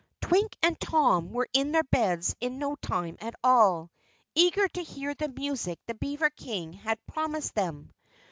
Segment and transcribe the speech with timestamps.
[0.19, 3.91] Twink and Tom were in their beds in no time at all,
[4.33, 7.93] eager to hear the music the beaver King had promised them.